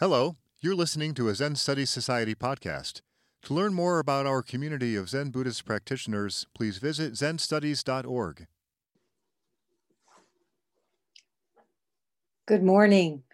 Hello, 0.00 0.36
you're 0.60 0.74
listening 0.74 1.12
to 1.12 1.28
a 1.28 1.34
Zen 1.34 1.56
Studies 1.56 1.90
Society 1.90 2.34
podcast. 2.34 3.02
To 3.42 3.52
learn 3.52 3.74
more 3.74 3.98
about 3.98 4.24
our 4.24 4.40
community 4.40 4.96
of 4.96 5.10
Zen 5.10 5.28
Buddhist 5.28 5.66
practitioners, 5.66 6.46
please 6.54 6.78
visit 6.78 7.12
zenstudies.org. 7.12 8.46
Good 12.46 12.62
morning. 12.62 13.24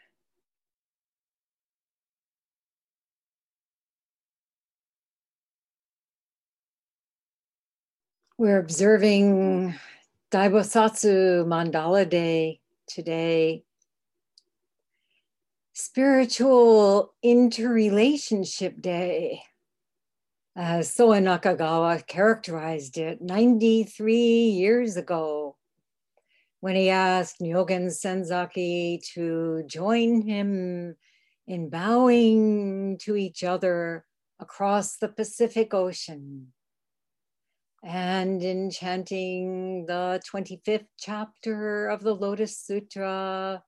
We're 8.39 8.59
observing 8.59 9.77
Daibosatsu 10.33 11.47
Mandala 11.47 12.11
Day 12.11 12.59
today. 12.89 13.66
Spiritual 15.79 17.13
Interrelationship 17.23 18.81
Day, 18.81 19.43
uh, 20.57 20.81
as 20.81 20.91
Soen 20.91 21.25
Nakagawa 21.25 22.07
characterized 22.07 22.97
it 22.97 23.21
93 23.21 24.17
years 24.17 24.97
ago 24.97 25.55
when 26.61 26.77
he 26.77 26.89
asked 26.89 27.41
Nyogen 27.41 27.91
Senzaki 27.91 29.03
to 29.13 29.65
join 29.67 30.23
him 30.23 30.97
in 31.47 31.69
bowing 31.69 32.97
to 33.03 33.15
each 33.15 33.45
other 33.45 34.07
across 34.41 34.97
the 34.97 35.09
Pacific 35.09 35.75
Ocean 35.75 36.55
and 37.85 38.43
in 38.43 38.71
chanting 38.71 39.85
the 39.85 40.23
25th 40.27 40.87
chapter 40.99 41.89
of 41.89 42.03
the 42.03 42.15
Lotus 42.15 42.57
Sutra. 42.57 43.63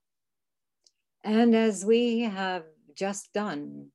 And 1.23 1.53
as 1.55 1.85
we 1.85 2.21
have 2.21 2.63
just 2.95 3.33
done, 3.33 3.87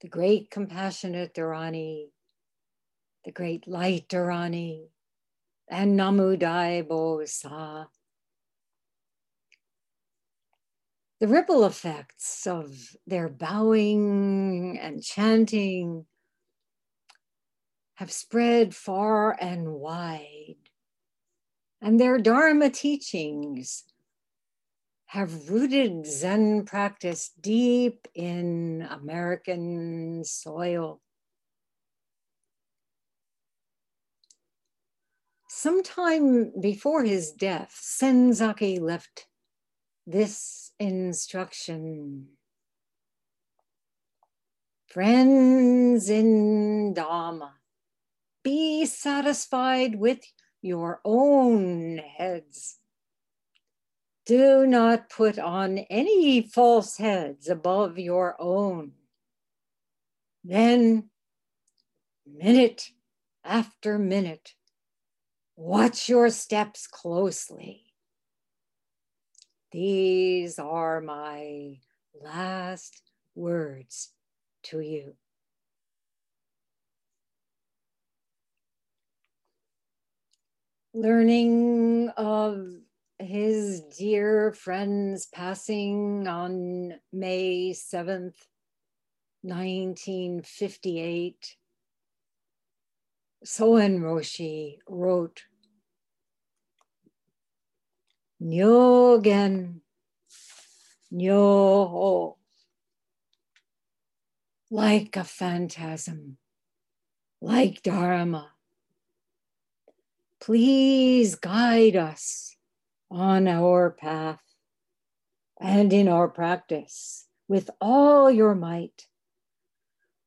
the 0.00 0.08
great 0.08 0.50
compassionate 0.50 1.34
Dharani, 1.34 2.10
the 3.24 3.32
great 3.32 3.66
light 3.66 4.08
Dharani, 4.08 4.88
and 5.68 5.96
Namu 5.96 6.36
Dai 6.36 6.84
Bosa. 6.88 7.86
The 11.20 11.28
ripple 11.28 11.64
effects 11.64 12.46
of 12.46 12.76
their 13.06 13.28
bowing 13.28 14.78
and 14.78 15.02
chanting 15.02 16.06
have 17.94 18.12
spread 18.12 18.74
far 18.74 19.36
and 19.40 19.72
wide. 19.72 20.56
And 21.80 21.98
their 21.98 22.18
Dharma 22.18 22.70
teachings 22.70 23.84
have 25.14 25.48
rooted 25.48 26.04
Zen 26.04 26.64
practice 26.64 27.30
deep 27.40 28.08
in 28.16 28.84
American 28.90 30.24
soil. 30.24 31.00
Sometime 35.48 36.52
before 36.60 37.04
his 37.04 37.30
death, 37.30 37.80
Senzaki 37.80 38.80
left 38.80 39.28
this 40.04 40.72
instruction. 40.80 42.30
Friends 44.88 46.10
in 46.10 46.92
Dharma, 46.92 47.52
be 48.42 48.84
satisfied 48.84 49.94
with 49.94 50.24
your 50.60 51.00
own 51.04 51.98
heads. 51.98 52.80
Do 54.26 54.66
not 54.66 55.10
put 55.10 55.38
on 55.38 55.78
any 55.90 56.40
false 56.40 56.96
heads 56.96 57.48
above 57.48 57.98
your 57.98 58.36
own. 58.38 58.92
Then, 60.42 61.10
minute 62.26 62.90
after 63.44 63.98
minute, 63.98 64.54
watch 65.56 66.08
your 66.08 66.30
steps 66.30 66.86
closely. 66.86 67.92
These 69.72 70.58
are 70.58 71.00
my 71.00 71.80
last 72.14 73.02
words 73.34 74.12
to 74.64 74.80
you. 74.80 75.16
learning 80.94 82.08
of 82.10 82.68
his 83.24 83.80
dear 83.80 84.52
friends 84.52 85.26
passing 85.26 86.28
on 86.28 86.94
May 87.12 87.72
7th, 87.72 88.36
1958, 89.42 91.56
Soen 93.44 94.00
Roshi 94.00 94.78
wrote, 94.88 95.42
Nyogen, 98.42 99.80
Nyoho, 101.12 102.36
like 104.70 105.16
a 105.16 105.24
phantasm, 105.24 106.38
like 107.40 107.82
Dharma. 107.82 108.50
Please 110.40 111.36
guide 111.36 111.96
us 111.96 112.53
on 113.10 113.48
our 113.48 113.90
path 113.90 114.42
and 115.60 115.92
in 115.92 116.08
our 116.08 116.28
practice 116.28 117.26
with 117.48 117.70
all 117.80 118.30
your 118.30 118.54
might. 118.54 119.06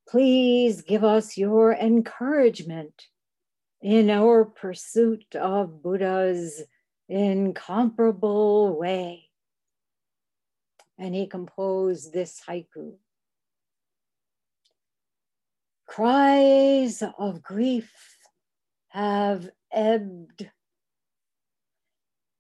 Please 0.07 0.81
give 0.81 1.03
us 1.03 1.38
your 1.38 1.73
encouragement 1.73 3.07
in 3.81 4.09
our 4.09 4.45
pursuit 4.45 5.35
of 5.35 5.83
Buddha's 5.83 6.63
incomparable 7.09 8.77
way. 8.77 9.25
And 10.97 11.13
he 11.13 11.27
composed 11.27 12.13
this 12.13 12.41
haiku 12.47 12.94
Cries 15.88 17.01
of 17.17 17.41
grief 17.41 17.91
have 18.89 19.49
ebbed. 19.71 20.49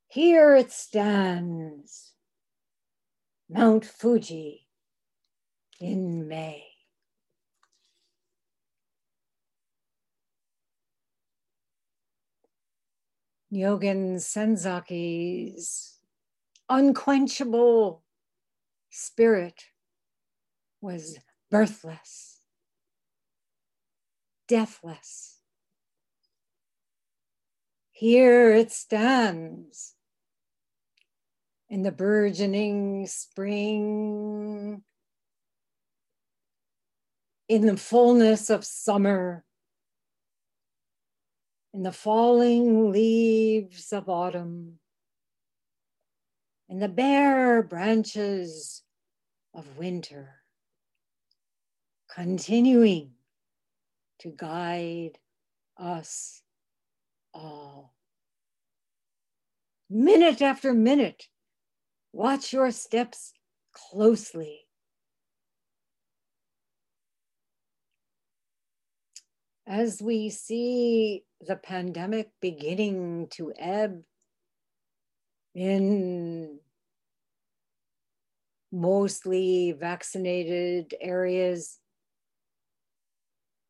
Here 0.07 0.55
it 0.55 0.71
stands, 0.71 2.13
Mount 3.49 3.85
Fuji 3.85 4.67
in 5.79 6.27
May. 6.27 6.63
Nyogen 13.53 14.15
Senzaki's 14.17 15.99
unquenchable 16.69 18.03
spirit 18.89 19.65
was 20.81 21.17
birthless, 21.49 22.39
deathless 24.47 25.37
here 27.97 28.53
it 28.53 28.71
stands 28.71 29.95
in 31.69 31.83
the 31.83 31.91
burgeoning 31.91 33.05
spring, 33.07 34.81
in 37.49 37.65
the 37.65 37.77
fullness 37.77 38.49
of 38.49 38.65
summer, 38.65 39.43
in 41.73 41.83
the 41.83 41.91
falling 41.91 42.91
leaves 42.91 43.91
of 43.91 44.09
autumn, 44.09 44.79
in 46.69 46.79
the 46.79 46.87
bare 46.87 47.61
branches 47.61 48.83
of 49.53 49.77
winter, 49.77 50.35
continuing 52.13 53.11
to 54.19 54.29
guide 54.29 55.17
us 55.77 56.41
all. 57.33 57.93
Minute 59.89 60.41
after 60.41 60.73
minute, 60.73 61.27
watch 62.17 62.51
your 62.51 62.71
steps 62.71 63.31
closely. 63.71 64.65
As 69.67 70.01
we 70.01 70.31
see 70.31 71.25
the 71.45 71.55
pandemic 71.55 72.31
beginning 72.41 73.27
to 73.33 73.53
ebb 73.59 74.01
in 75.53 76.59
mostly 78.71 79.73
vaccinated 79.73 80.95
areas, 80.99 81.77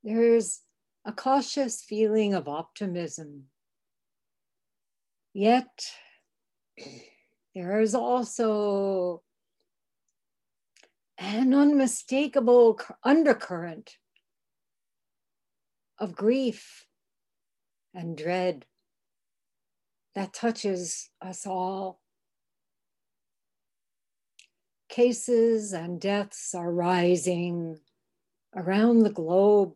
there's 0.06 0.62
a 1.04 1.12
cautious 1.12 1.82
feeling 1.84 2.34
of 2.34 2.48
optimism 2.48 3.50
Yet, 5.34 5.92
there 7.58 7.82
is 7.82 7.96
also 7.96 9.24
an 11.18 11.56
unmistakable 11.56 12.80
undercurrent 13.04 13.98
of 15.98 16.16
grief 16.16 16.86
and 17.96 18.16
dread 18.16 18.64
that 20.14 20.34
touches 20.34 21.10
us 21.20 21.48
all. 21.48 22.00
Cases 24.88 25.74
and 25.74 26.00
deaths 26.00 26.54
are 26.54 26.72
rising 26.72 27.80
around 28.56 29.00
the 29.00 29.10
globe. 29.10 29.74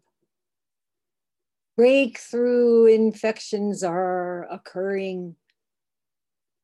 Breakthrough 1.75 2.85
infections 2.85 3.83
are 3.83 4.47
occurring, 4.51 5.35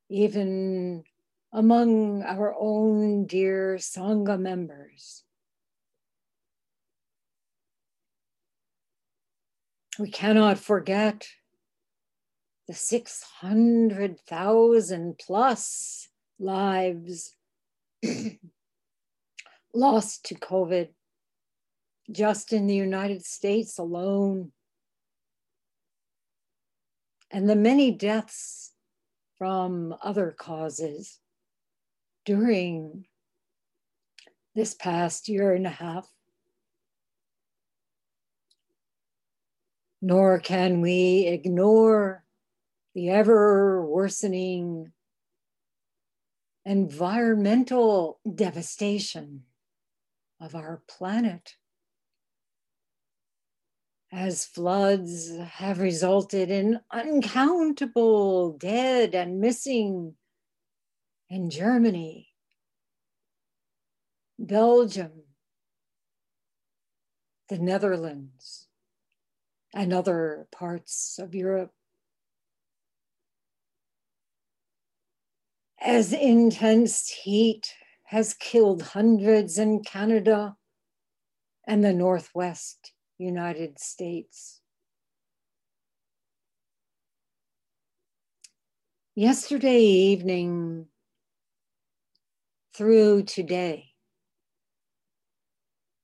even 0.10 1.04
among 1.52 2.24
our 2.24 2.56
own 2.58 3.26
dear 3.26 3.76
Sangha 3.78 4.40
members. 4.40 5.24
We 10.00 10.10
cannot 10.12 10.60
forget 10.60 11.28
the 12.68 12.74
600,000 12.74 15.20
plus 15.20 16.08
lives 16.40 17.36
lost 19.74 20.26
to 20.26 20.36
COVID 20.36 20.90
just 22.12 22.54
in 22.54 22.68
the 22.68 22.76
United 22.76 23.26
States 23.26 23.80
alone, 23.80 24.52
and 27.32 27.50
the 27.50 27.56
many 27.56 27.90
deaths 27.92 28.74
from 29.38 29.96
other 30.02 30.36
causes 30.38 31.20
during 32.26 33.06
this 34.56 34.74
past 34.74 35.30
year 35.30 35.54
and 35.54 35.68
a 35.68 35.72
half. 35.72 36.08
Nor 40.02 40.40
can 40.40 40.82
we 40.82 41.28
ignore 41.28 42.24
the 42.94 43.10
ever 43.10 43.86
worsening 43.86 44.92
environmental 46.66 48.20
devastation 48.36 49.44
of 50.42 50.56
our 50.56 50.82
planet 50.88 51.54
as 54.18 54.46
floods 54.46 55.32
have 55.38 55.80
resulted 55.80 56.50
in 56.50 56.80
uncountable 56.92 58.58
dead 58.58 59.14
and 59.14 59.40
missing 59.40 60.16
in 61.30 61.52
Germany, 61.52 62.28
Belgium, 64.40 65.12
the 67.50 67.60
Netherlands, 67.60 68.68
and 69.76 69.94
other 69.94 70.48
parts 70.52 71.20
of 71.20 71.36
Europe. 71.36 71.72
As 75.80 76.12
intense 76.12 77.08
heat 77.08 77.72
has 78.06 78.34
killed 78.34 78.82
hundreds 78.82 79.60
in 79.60 79.84
Canada 79.84 80.56
and 81.68 81.84
the 81.84 81.94
Northwest 81.94 82.94
United 83.18 83.80
States. 83.80 84.62
Yesterday 89.16 89.82
evening, 89.82 90.88
through 92.76 93.24
today 93.24 93.94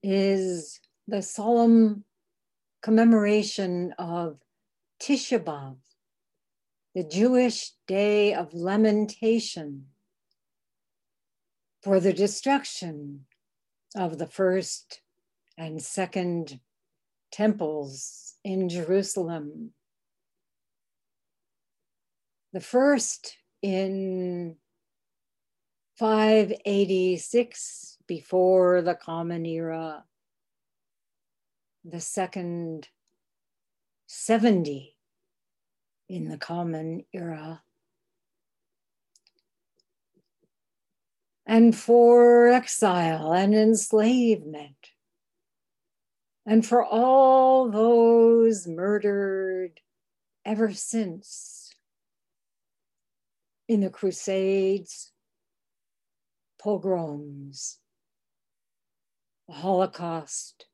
is 0.02 0.80
the 1.08 1.22
solemn 1.22 2.04
commemoration 2.82 3.94
of 4.00 4.40
Tisha 5.00 5.40
B'Av, 5.40 5.78
the 6.96 7.04
Jewish 7.04 7.74
day 7.88 8.34
of 8.34 8.54
lamentation 8.54 9.86
for 11.84 12.00
the 12.00 12.14
destruction 12.14 13.26
of 13.96 14.18
the 14.18 14.28
first 14.28 15.02
and 15.58 15.82
second 15.82 16.60
temples 17.34 18.36
in 18.44 18.70
Jerusalem. 18.70 19.72
The 22.54 22.62
first 22.62 23.36
in 23.64 24.58
586 25.98 27.98
before 28.08 28.84
the 28.84 28.94
Common 28.94 29.48
Era, 29.48 30.04
the 31.84 32.00
second 32.00 32.88
70 34.06 34.96
in 36.10 36.30
the 36.30 36.38
Common 36.38 37.04
Era. 37.14 37.64
And 41.48 41.76
for 41.76 42.50
exile 42.50 43.34
and 43.34 43.56
enslavement, 43.56 44.93
and 46.46 46.66
for 46.66 46.84
all 46.84 47.70
those 47.70 48.68
murdered 48.68 49.80
ever 50.46 50.74
since 50.74 51.74
in 53.68 53.80
the 53.82 53.90
Crusades, 53.90 55.14
pogroms, 56.62 57.80
the 59.48 59.54
Holocaust, 59.54 60.66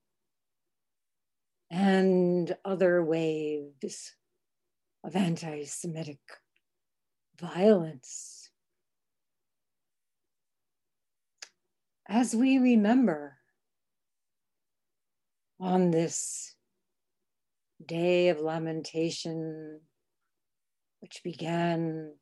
and 1.69 2.55
other 2.65 3.03
waves 3.03 4.15
of 5.03 5.15
anti 5.15 5.65
Semitic 5.65 6.19
violence. 7.39 8.49
As 12.07 12.35
we 12.35 12.57
remember 12.57 13.38
on 15.59 15.91
this 15.91 16.55
day 17.85 18.29
of 18.29 18.39
lamentation, 18.39 19.81
which 21.01 21.21
began 21.23 22.13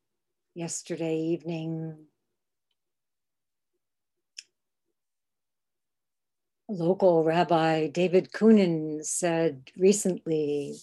yesterday 0.56 1.18
evening 1.18 2.08
local 6.70 7.24
rabbi 7.24 7.88
David 7.88 8.32
Kunin 8.32 9.06
said 9.06 9.72
recently 9.78 10.76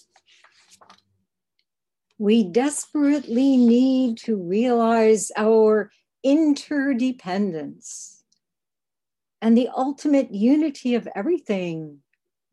we 2.19 2.45
desperately 2.45 3.57
need 3.57 4.19
to 4.19 4.37
realize 4.37 5.31
our 5.37 5.91
interdependence 6.23 8.25
and 9.43 9.59
the 9.59 9.69
ultimate 9.77 10.33
unity 10.33 10.95
of 10.95 11.09
everything 11.15 11.99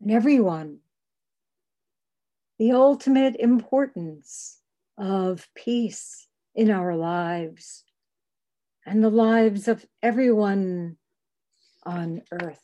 and 0.01 0.11
everyone. 0.11 0.79
The 2.59 2.71
ultimate 2.71 3.35
importance 3.37 4.59
of 4.97 5.47
peace 5.55 6.27
in 6.55 6.69
our 6.69 6.95
lives 6.95 7.83
and 8.85 9.03
the 9.03 9.09
lives 9.09 9.67
of 9.67 9.85
everyone 10.01 10.97
on 11.83 12.21
earth. 12.31 12.61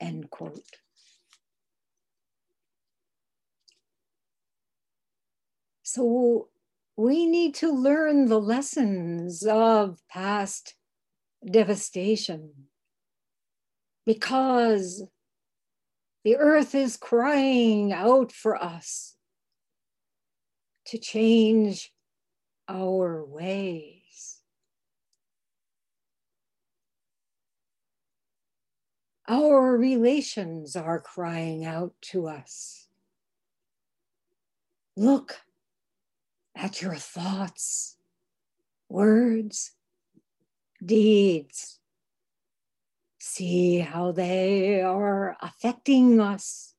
End 0.00 0.30
quote. 0.30 0.60
So 5.82 6.48
we 6.96 7.26
need 7.26 7.54
to 7.56 7.70
learn 7.70 8.26
the 8.26 8.40
lessons 8.40 9.44
of 9.44 10.00
past 10.10 10.74
devastation 11.44 12.68
because 14.06 15.04
the 16.24 16.36
earth 16.36 16.74
is 16.74 16.96
crying 16.96 17.92
out 17.92 18.32
for 18.32 18.56
us 18.56 19.14
to 20.86 20.98
change 20.98 21.92
our 22.66 23.22
ways. 23.24 24.40
Our 29.28 29.76
relations 29.76 30.76
are 30.76 31.00
crying 31.00 31.64
out 31.64 31.94
to 32.12 32.26
us. 32.26 32.88
Look 34.96 35.40
at 36.54 36.80
your 36.80 36.94
thoughts, 36.96 37.96
words, 38.88 39.72
deeds 40.84 41.80
see 43.34 43.80
how 43.80 44.12
they 44.12 44.80
are 44.80 45.36
affecting 45.42 46.20
us. 46.20 46.72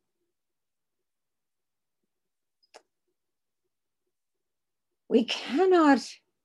We 5.09 5.25
cannot 5.25 5.99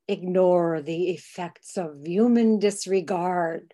ignore 0.08 0.82
the 0.82 1.10
effects 1.10 1.78
of 1.78 2.04
human 2.04 2.58
disregard, 2.58 3.72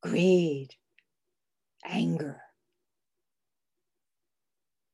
greed, 0.00 0.68
anger, 1.84 2.40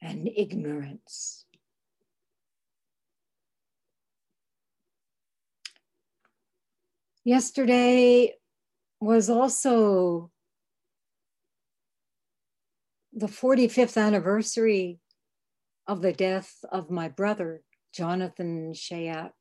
and 0.03 0.29
ignorance. 0.37 1.44
Yesterday 7.27 8.35
was 9.01 9.31
also 9.31 10.31
the 13.15 13.29
45th 13.29 13.97
anniversary 13.97 15.01
of 15.87 16.03
the 16.03 16.13
death 16.13 16.63
of 16.71 16.91
my 16.91 17.09
brother, 17.09 17.63
Jonathan 17.95 18.75
Chayat. 18.75 19.33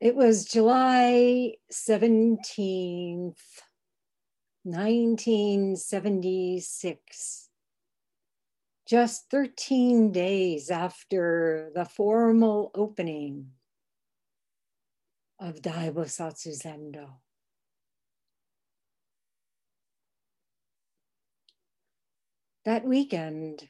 It 0.00 0.14
was 0.14 0.44
July 0.44 1.54
17th, 1.72 3.34
1976, 4.62 7.48
just 8.86 9.28
13 9.28 10.12
days 10.12 10.70
after 10.70 11.72
the 11.74 11.84
formal 11.84 12.70
opening 12.76 13.50
of 15.42 15.60
Daibosatsu 15.60 16.54
Zendo. 16.56 17.08
That 22.64 22.84
weekend, 22.84 23.68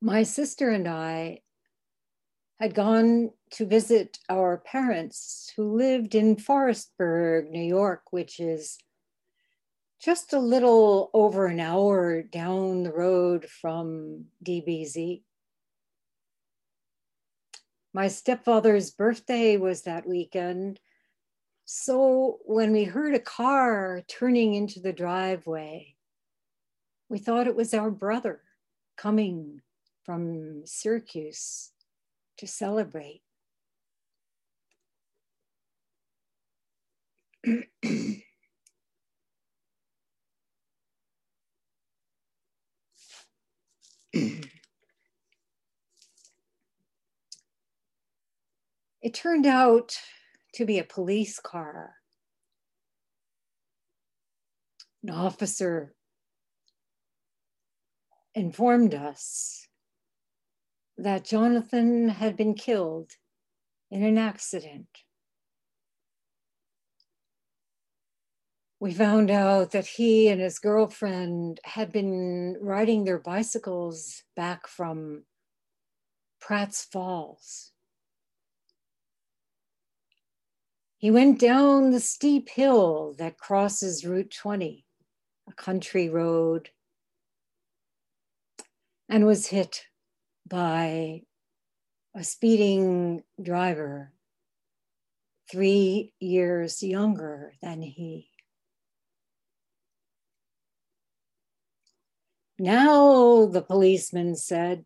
my 0.00 0.22
sister 0.22 0.70
and 0.70 0.88
I 0.88 1.40
had 2.58 2.74
gone 2.74 3.30
to 3.52 3.66
visit 3.66 4.18
our 4.30 4.56
parents 4.56 5.52
who 5.54 5.76
lived 5.76 6.14
in 6.14 6.36
Forestburgh, 6.36 7.50
New 7.50 7.62
York, 7.62 8.04
which 8.10 8.40
is 8.40 8.78
just 10.02 10.32
a 10.32 10.38
little 10.38 11.10
over 11.12 11.46
an 11.46 11.60
hour 11.60 12.22
down 12.22 12.84
the 12.84 12.92
road 12.92 13.44
from 13.44 14.24
DBZ. 14.42 15.22
My 17.92 18.08
stepfather's 18.08 18.90
birthday 18.90 19.56
was 19.56 19.82
that 19.82 20.06
weekend. 20.06 20.80
So 21.64 22.38
when 22.44 22.72
we 22.72 22.84
heard 22.84 23.14
a 23.14 23.20
car 23.20 24.02
turning 24.06 24.54
into 24.54 24.80
the 24.80 24.92
driveway, 24.92 25.96
we 27.08 27.18
thought 27.18 27.48
it 27.48 27.56
was 27.56 27.74
our 27.74 27.90
brother 27.90 28.42
coming 28.96 29.62
from 30.04 30.62
Syracuse 30.66 31.72
to 32.38 32.46
celebrate. 32.46 33.22
it 49.02 49.14
turned 49.14 49.46
out 49.46 49.96
to 50.54 50.64
be 50.64 50.78
a 50.78 50.84
police 50.84 51.38
car. 51.40 51.94
An 55.02 55.10
officer 55.10 55.94
informed 58.34 58.94
us 58.94 59.66
that 60.98 61.24
Jonathan 61.24 62.10
had 62.10 62.36
been 62.36 62.54
killed 62.54 63.12
in 63.90 64.02
an 64.02 64.18
accident. 64.18 64.88
We 68.78 68.92
found 68.92 69.30
out 69.30 69.72
that 69.72 69.86
he 69.86 70.28
and 70.28 70.40
his 70.40 70.58
girlfriend 70.58 71.60
had 71.64 71.92
been 71.92 72.56
riding 72.60 73.04
their 73.04 73.18
bicycles 73.18 74.22
back 74.36 74.66
from 74.66 75.24
Pratt's 76.40 76.84
Falls. 76.84 77.72
He 81.00 81.10
went 81.10 81.40
down 81.40 81.92
the 81.92 81.98
steep 81.98 82.50
hill 82.50 83.14
that 83.16 83.38
crosses 83.38 84.04
Route 84.04 84.30
20, 84.30 84.84
a 85.48 85.52
country 85.54 86.10
road, 86.10 86.68
and 89.08 89.24
was 89.24 89.46
hit 89.46 89.86
by 90.46 91.22
a 92.14 92.22
speeding 92.22 93.22
driver 93.40 94.12
three 95.50 96.12
years 96.20 96.82
younger 96.82 97.54
than 97.62 97.80
he. 97.80 98.28
Now, 102.58 103.46
the 103.46 103.62
policeman 103.62 104.36
said, 104.36 104.84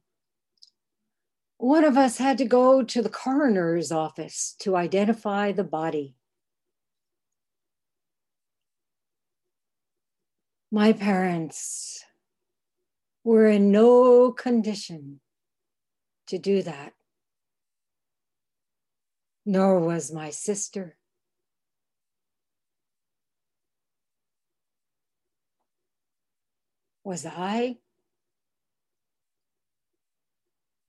one 1.64 1.82
of 1.82 1.96
us 1.96 2.18
had 2.18 2.36
to 2.36 2.44
go 2.44 2.82
to 2.82 3.00
the 3.00 3.08
coroner's 3.08 3.90
office 3.90 4.54
to 4.58 4.76
identify 4.76 5.50
the 5.50 5.64
body. 5.64 6.14
My 10.70 10.92
parents 10.92 12.04
were 13.24 13.46
in 13.46 13.72
no 13.72 14.30
condition 14.30 15.20
to 16.26 16.36
do 16.36 16.62
that, 16.62 16.92
nor 19.46 19.80
was 19.80 20.12
my 20.12 20.28
sister. 20.28 20.98
Was 27.04 27.24
I? 27.24 27.78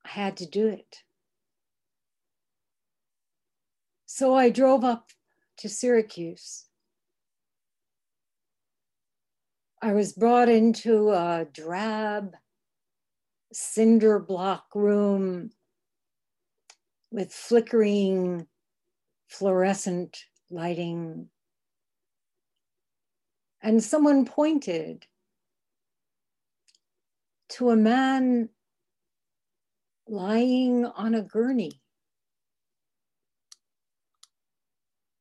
I 0.06 0.08
had 0.08 0.38
to 0.38 0.46
do 0.46 0.68
it. 0.68 1.04
So 4.06 4.36
I 4.36 4.50
drove 4.50 4.84
up 4.84 5.10
to 5.58 5.68
Syracuse. 5.68 6.66
I 9.82 9.94
was 9.94 10.14
brought 10.14 10.48
into 10.48 11.10
a 11.10 11.48
drab 11.52 12.36
cinder 13.52 14.20
block 14.20 14.68
room 14.76 15.52
with 17.12 17.34
flickering 17.34 18.48
fluorescent 19.28 20.26
lighting. 20.50 21.30
And 23.62 23.84
someone 23.84 24.26
pointed 24.26 25.08
to 27.50 27.72
a 27.72 27.76
man 27.76 28.50
lying 30.08 30.86
on 30.86 31.16
a 31.16 31.22
gurney. 31.22 31.82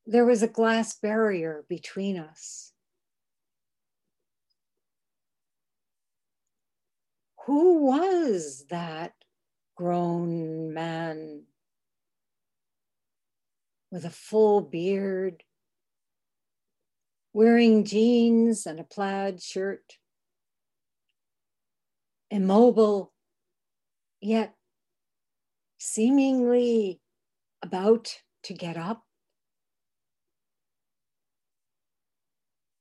There 0.05 0.25
was 0.25 0.43
a 0.43 0.47
glass 0.47 0.97
barrier 0.99 1.65
between 1.67 2.17
us. 2.17 2.73
Who 7.45 7.85
was 7.85 8.65
that 8.69 9.13
grown 9.75 10.73
man 10.73 11.43
with 13.91 14.05
a 14.05 14.09
full 14.09 14.61
beard, 14.61 15.43
wearing 17.33 17.83
jeans 17.83 18.65
and 18.65 18.79
a 18.79 18.83
plaid 18.83 19.41
shirt? 19.41 19.97
immobile, 22.35 23.13
yet 24.21 24.54
seemingly 25.77 26.99
about 27.61 28.15
to 28.43 28.53
get 28.53 28.77
up? 28.77 29.03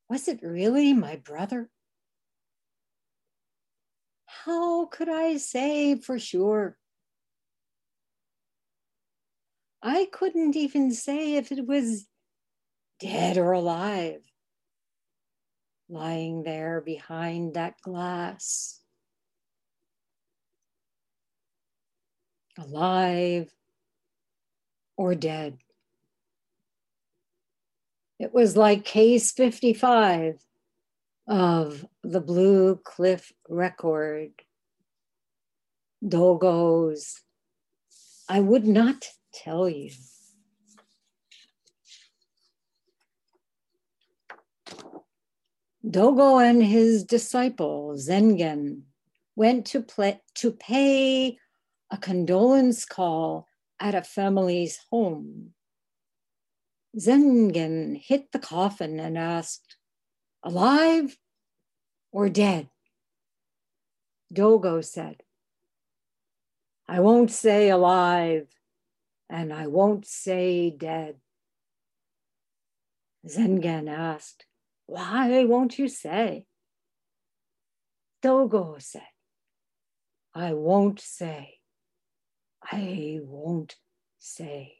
Was 0.08 0.28
it 0.28 0.40
really 0.42 0.92
my 0.92 1.16
brother? 1.16 1.70
How 4.26 4.86
could 4.86 5.08
I 5.08 5.38
say 5.38 5.96
for 5.96 6.18
sure? 6.18 6.76
I 9.82 10.06
couldn't 10.12 10.56
even 10.56 10.92
say 10.92 11.34
if 11.34 11.52
it 11.52 11.66
was 11.66 12.06
dead 13.00 13.36
or 13.36 13.52
alive, 13.52 14.20
lying 15.88 16.42
there 16.42 16.80
behind 16.80 17.54
that 17.54 17.80
glass. 17.82 18.80
Alive 22.58 23.52
or 24.96 25.14
dead. 25.14 25.58
It 28.18 28.32
was 28.32 28.56
like 28.56 28.84
case 28.84 29.32
55 29.32 30.36
of 31.26 31.84
the 32.02 32.20
Blue 32.20 32.76
Cliff 32.76 33.32
Record. 33.48 34.30
Dogos. 36.06 37.20
I 38.28 38.40
would 38.40 38.66
not 38.66 39.06
tell 39.32 39.68
you. 39.68 39.90
Dogo 45.88 46.38
and 46.38 46.62
his 46.64 47.04
disciple 47.04 47.94
Zengen 47.96 48.82
went 49.36 49.66
to, 49.66 49.82
play, 49.82 50.20
to 50.36 50.50
pay 50.50 51.38
a 51.90 51.96
condolence 51.96 52.84
call 52.84 53.46
at 53.80 53.94
a 53.94 54.02
family's 54.02 54.78
home. 54.90 55.54
Zengen 56.98 58.00
hit 58.00 58.32
the 58.32 58.38
coffin 58.38 59.00
and 59.00 59.18
asked, 59.18 59.76
Alive 60.42 61.16
or 62.12 62.28
dead? 62.28 62.68
Dogo 64.32 64.80
said, 64.80 65.22
I 66.86 67.00
won't 67.00 67.30
say 67.30 67.70
alive 67.70 68.48
and 69.30 69.52
I 69.52 69.66
won't 69.66 70.06
say 70.06 70.70
dead. 70.70 71.16
Zengen 73.26 73.88
asked, 73.88 74.46
Why 74.86 75.44
won't 75.44 75.78
you 75.78 75.88
say? 75.88 76.46
Dogo 78.22 78.76
said, 78.78 79.02
I 80.34 80.52
won't 80.52 81.00
say. 81.00 81.58
I 82.70 83.20
won't 83.22 83.76
say. 84.18 84.78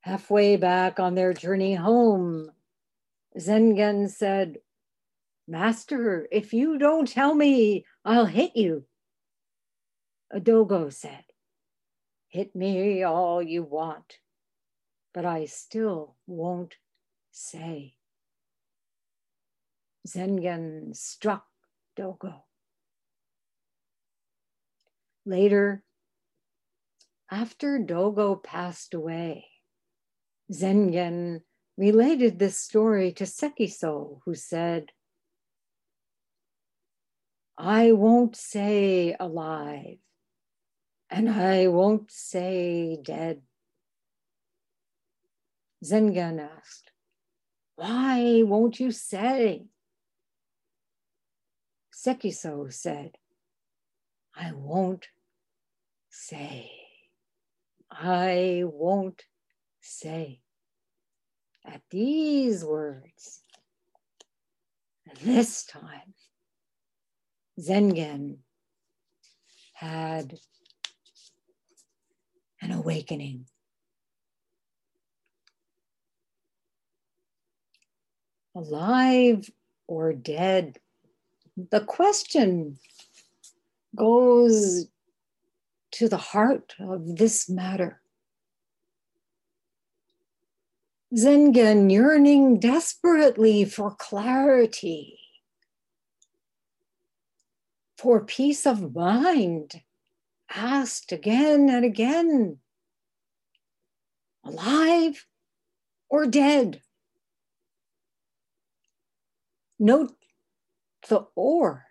Halfway 0.00 0.56
back 0.56 1.00
on 1.00 1.14
their 1.14 1.32
journey 1.32 1.74
home, 1.74 2.50
Zengen 3.38 4.08
said, 4.08 4.58
Master, 5.48 6.26
if 6.30 6.52
you 6.52 6.78
don't 6.78 7.08
tell 7.08 7.34
me, 7.34 7.84
I'll 8.04 8.26
hit 8.26 8.56
you. 8.56 8.84
Dogo 10.42 10.90
said, 10.90 11.24
Hit 12.28 12.54
me 12.54 13.02
all 13.02 13.40
you 13.40 13.62
want, 13.62 14.18
but 15.14 15.24
I 15.24 15.46
still 15.46 16.16
won't 16.26 16.74
say. 17.30 17.94
Zengen 20.06 20.94
struck 20.94 21.46
Dogo. 21.96 22.45
Later, 25.28 25.82
after 27.28 27.80
Dogo 27.80 28.36
passed 28.36 28.94
away, 28.94 29.46
Zengen 30.52 31.40
related 31.76 32.38
this 32.38 32.60
story 32.60 33.10
to 33.14 33.24
Sekiso, 33.24 34.20
who 34.24 34.36
said, 34.36 34.92
I 37.58 37.90
won't 37.90 38.36
say 38.36 39.16
alive, 39.18 39.98
and 41.10 41.28
I 41.28 41.66
won't 41.66 42.12
say 42.12 42.96
dead. 43.02 43.42
Zengen 45.84 46.38
asked, 46.38 46.92
Why 47.74 48.42
won't 48.44 48.78
you 48.78 48.92
say? 48.92 49.66
Sekiso 51.92 52.72
said, 52.72 53.16
I 54.36 54.52
won't 54.52 55.08
say. 56.16 56.70
I 57.90 58.62
won't 58.64 59.22
say. 59.80 60.40
At 61.64 61.82
these 61.90 62.64
words, 62.64 63.42
this 65.22 65.64
time, 65.64 66.14
Zengen 67.60 68.38
had 69.74 70.34
an 72.62 72.72
awakening. 72.72 73.46
Alive 78.54 79.50
or 79.86 80.12
dead? 80.12 80.78
The 81.56 81.80
question 81.80 82.78
goes 83.94 84.86
to 85.96 86.08
the 86.10 86.18
heart 86.18 86.74
of 86.78 87.16
this 87.16 87.48
matter. 87.48 88.02
Zengen 91.14 91.90
yearning 91.90 92.60
desperately 92.60 93.64
for 93.64 93.94
clarity, 93.94 95.18
for 97.96 98.22
peace 98.24 98.66
of 98.66 98.94
mind, 98.94 99.80
asked 100.50 101.12
again 101.12 101.70
and 101.70 101.84
again 101.84 102.58
alive 104.44 105.26
or 106.10 106.26
dead? 106.26 106.82
Note 109.78 110.14
the 111.08 111.26
or. 111.34 111.85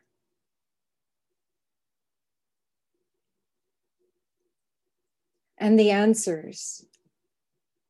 And 5.65 5.79
the 5.79 5.89
answers, 5.89 6.85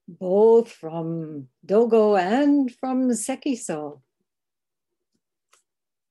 both 0.08 0.72
from 0.72 1.50
Dogo 1.66 2.16
and 2.16 2.74
from 2.74 3.10
Sekiso. 3.10 4.00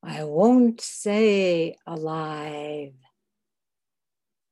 I 0.03 0.25
won't 0.25 0.79
say 0.79 1.75
alive, 1.87 2.93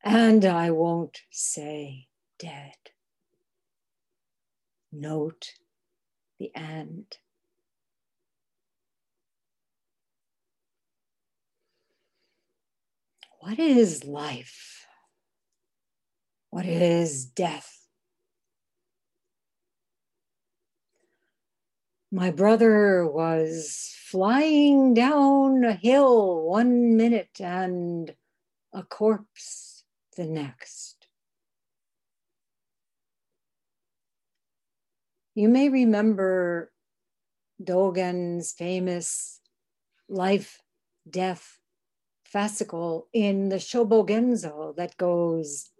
and 0.03 0.43
I 0.43 0.71
won't 0.71 1.19
say 1.29 2.07
dead. 2.39 2.79
Note 4.91 5.53
the 6.39 6.49
and. 6.55 7.05
What 13.39 13.59
is 13.59 14.03
life? 14.03 14.82
What 16.53 16.67
is 16.67 17.25
death? 17.25 17.87
My 22.11 22.29
brother 22.29 23.07
was 23.07 23.91
flying 24.11 24.93
down 24.93 25.63
a 25.63 25.73
hill 25.73 26.43
one 26.43 26.95
minute 26.95 27.41
and 27.41 28.13
a 28.71 28.83
corpse 28.83 29.83
the 30.15 30.27
next. 30.27 31.07
You 35.33 35.49
may 35.49 35.69
remember 35.69 36.71
Dogen's 37.59 38.51
famous 38.51 39.41
life 40.07 40.61
death 41.09 41.57
fascicle 42.31 43.05
in 43.11 43.49
the 43.49 43.55
Shobogenzo 43.55 44.75
that 44.75 44.97
goes 44.97 45.72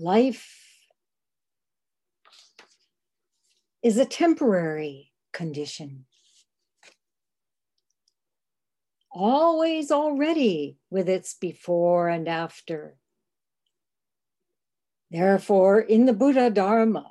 life 0.00 0.56
is 3.82 3.98
a 3.98 4.06
temporary 4.06 5.12
condition. 5.32 6.06
Always 9.12 9.90
already 9.90 10.78
with 10.90 11.08
its 11.08 11.34
before 11.34 12.08
and 12.08 12.28
after. 12.28 12.96
Therefore, 15.10 15.80
in 15.80 16.06
the 16.06 16.12
Buddha 16.14 16.48
Dharma, 16.48 17.10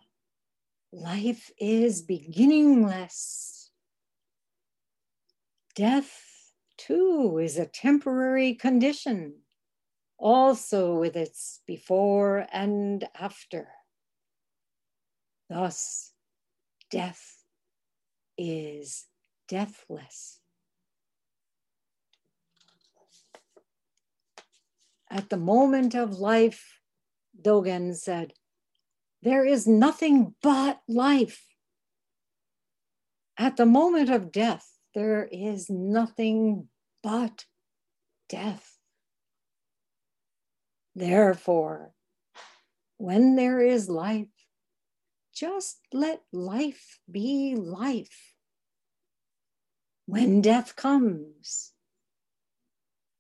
life 0.91 1.51
is 1.59 2.01
beginningless. 2.01 3.71
Death, 5.75 6.23
too, 6.77 7.39
is 7.39 7.57
a 7.57 7.67
temporary 7.67 8.55
condition 8.55 9.41
also 10.19 10.95
with 10.95 11.15
its 11.15 11.61
before 11.65 12.45
and 12.51 13.07
after. 13.15 13.69
Thus, 15.49 16.11
death 16.91 17.43
is 18.37 19.07
deathless. 19.47 20.39
At 25.09 25.29
the 25.29 25.37
moment 25.37 25.95
of 25.95 26.19
life, 26.19 26.81
Dogen 27.41 27.95
said, 27.95 28.33
there 29.21 29.45
is 29.45 29.67
nothing 29.67 30.35
but 30.41 30.81
life. 30.87 31.45
At 33.37 33.57
the 33.57 33.65
moment 33.65 34.09
of 34.09 34.31
death, 34.31 34.77
there 34.93 35.27
is 35.31 35.69
nothing 35.69 36.67
but 37.01 37.45
death. 38.27 38.78
Therefore, 40.99 41.93
when 42.97 43.37
there 43.37 43.61
is 43.61 43.87
life, 43.87 44.27
just 45.33 45.79
let 45.93 46.21
life 46.33 46.99
be 47.09 47.55
life. 47.55 48.35
When 50.05 50.41
death 50.41 50.75
comes, 50.75 51.71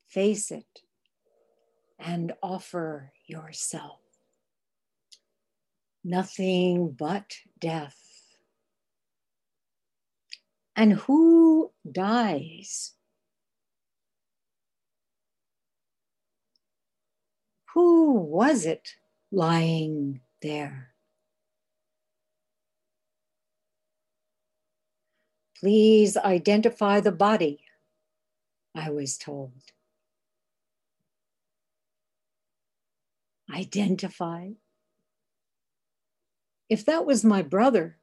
face 0.09 0.51
it 0.51 0.81
and 1.97 2.33
offer 2.43 3.13
yourself. 3.27 4.01
Nothing 6.03 6.91
but 6.91 7.37
death 7.59 8.09
And 10.79 10.93
who 10.93 11.73
dies? 11.91 12.93
Who 17.73 18.13
was 18.13 18.65
it 18.65 18.95
lying 19.31 20.21
there? 20.41 20.89
Please 25.59 26.15
identify 26.15 26.99
the 26.99 27.11
body, 27.11 27.59
I 28.73 28.89
was 28.89 29.17
told. 29.17 29.51
Identify? 33.53 34.51
If 36.69 36.85
that 36.85 37.05
was 37.05 37.25
my 37.25 37.41
brother, 37.41 37.97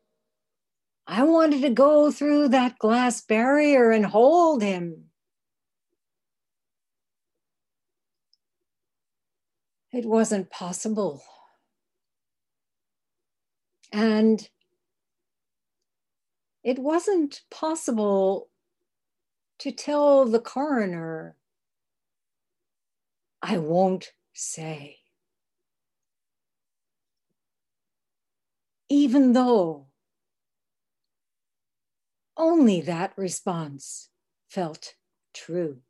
I 1.07 1.23
wanted 1.23 1.63
to 1.63 1.71
go 1.71 2.11
through 2.11 2.49
that 2.49 2.79
glass 2.79 3.21
barrier 3.21 3.91
and 3.91 4.05
hold 4.05 4.63
him. 4.63 5.06
It 9.97 10.05
wasn't 10.05 10.51
possible. 10.51 11.23
And 13.91 14.47
it 16.63 16.79
wasn't 16.79 17.41
possible 17.51 18.51
to 19.59 19.73
tell 19.73 20.27
the 20.27 20.39
coroner, 20.39 21.37
I 23.41 23.57
won't 23.57 24.13
say. 24.35 24.99
Even 28.91 29.33
though 29.33 29.87
only 32.37 32.83
that 32.83 33.15
response 33.17 34.11
felt 34.47 34.93
true. 35.33 35.86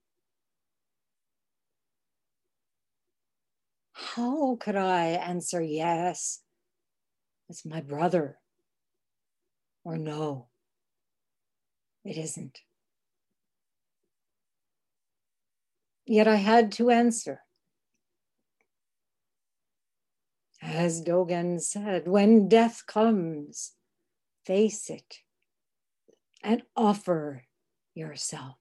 How 3.98 4.56
could 4.56 4.76
I 4.76 5.06
answer 5.06 5.62
yes? 5.62 6.42
It's 7.48 7.64
my 7.64 7.80
brother. 7.80 8.38
Or 9.84 9.96
no, 9.96 10.48
it 12.04 12.18
isn't. 12.18 12.58
Yet 16.04 16.28
I 16.28 16.36
had 16.36 16.72
to 16.72 16.90
answer. 16.90 17.40
As 20.60 21.02
Dogen 21.02 21.58
said, 21.60 22.06
when 22.06 22.48
death 22.48 22.84
comes, 22.86 23.72
face 24.44 24.90
it 24.90 25.20
and 26.42 26.62
offer 26.76 27.44
yourself. 27.94 28.56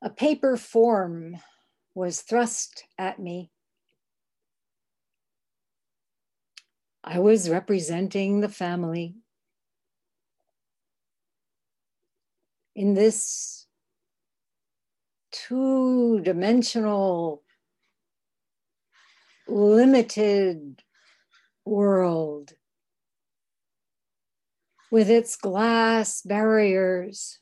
A 0.00 0.10
paper 0.10 0.56
form 0.56 1.36
was 1.94 2.22
thrust 2.22 2.84
at 2.96 3.18
me. 3.18 3.50
I 7.02 7.18
was 7.18 7.50
representing 7.50 8.40
the 8.40 8.48
family. 8.48 9.16
In 12.76 12.94
this 12.94 13.66
two 15.32 16.20
dimensional, 16.20 17.42
limited 19.48 20.82
world 21.64 22.52
with 24.92 25.10
its 25.10 25.36
glass 25.36 26.22
barriers, 26.22 27.40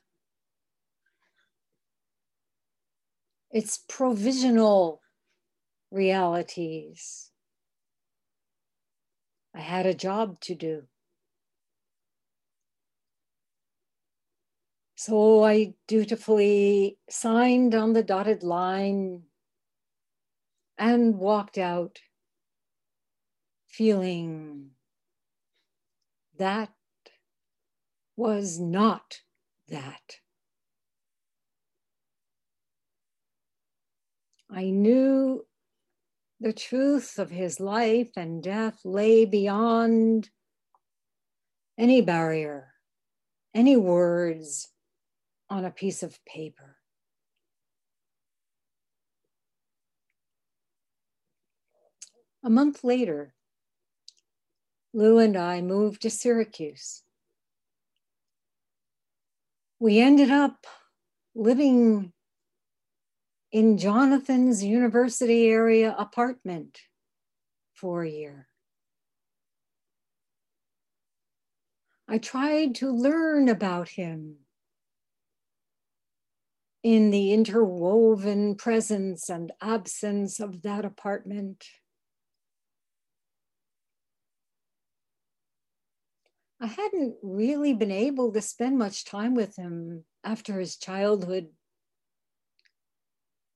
its 3.57 3.79
provisional 3.89 5.01
realities. 5.89 7.31
I 9.55 9.61
had 9.61 9.87
a 9.87 9.95
job 9.95 10.39
to 10.41 10.53
do. 10.53 10.83
So 14.95 15.43
I 15.43 15.73
dutifully 15.87 16.99
signed 17.09 17.73
on 17.73 17.93
the 17.93 18.03
dotted 18.03 18.43
line 18.43 19.23
and 20.77 21.17
walked 21.17 21.57
out 21.57 22.01
feeling 23.65 24.69
that 26.37 26.69
was 28.15 28.59
not 28.59 29.21
that. 29.67 30.17
I 34.49 34.69
knew 34.69 35.45
the 36.39 36.53
truth 36.53 37.19
of 37.19 37.29
his 37.29 37.59
life 37.59 38.11
and 38.15 38.41
death 38.41 38.79
lay 38.83 39.25
beyond 39.25 40.29
any 41.77 42.01
barrier, 42.01 42.73
any 43.53 43.75
words 43.75 44.69
on 45.49 45.65
a 45.65 45.71
piece 45.71 46.03
of 46.03 46.23
paper. 46.25 46.77
A 52.43 52.49
month 52.49 52.83
later, 52.83 53.33
Lou 54.93 55.19
and 55.19 55.35
I 55.35 55.61
moved 55.61 56.01
to 56.03 56.09
Syracuse 56.09 57.03
we 59.79 59.99
ended 59.99 60.31
up 60.31 60.65
living 61.35 62.11
in 63.51 63.77
Jonathan's 63.77 64.63
university 64.63 65.47
area 65.47 65.95
apartment 65.97 66.79
for 67.73 68.03
a 68.03 68.09
year. 68.09 68.47
I 72.09 72.17
tried 72.17 72.75
to 72.75 72.89
learn 72.89 73.49
about 73.49 73.89
him 73.89 74.37
in 76.83 77.11
the 77.11 77.33
interwoven 77.33 78.55
presence 78.55 79.29
and 79.29 79.51
absence 79.61 80.39
of 80.39 80.61
that 80.61 80.85
apartment. 80.85 81.65
I 86.61 86.67
hadn't 86.67 87.15
really 87.21 87.73
been 87.73 87.91
able 87.91 88.31
to 88.31 88.41
spend 88.41 88.77
much 88.77 89.05
time 89.05 89.35
with 89.35 89.57
him 89.57 90.05
after 90.23 90.59
his 90.59 90.77
childhood. 90.77 91.49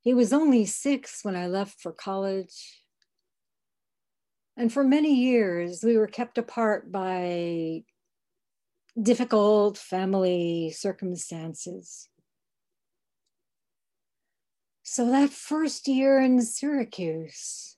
He 0.03 0.13
was 0.13 0.33
only 0.33 0.65
six 0.65 1.23
when 1.23 1.35
I 1.35 1.47
left 1.47 1.79
for 1.79 1.91
college. 1.91 2.83
And 4.57 4.73
for 4.73 4.83
many 4.83 5.13
years, 5.13 5.83
we 5.83 5.97
were 5.97 6.07
kept 6.07 6.37
apart 6.37 6.91
by 6.91 7.83
difficult 9.01 9.77
family 9.77 10.71
circumstances. 10.75 12.09
So 14.83 15.09
that 15.09 15.29
first 15.29 15.87
year 15.87 16.19
in 16.19 16.41
Syracuse 16.41 17.77